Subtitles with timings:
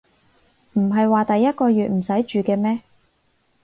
[0.73, 2.79] 唔係話第一個月唔使住嘅咩